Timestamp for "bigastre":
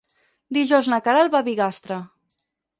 1.51-2.03